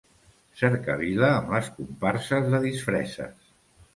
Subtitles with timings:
[0.61, 3.53] Cercavila amb les comparses de disfresses.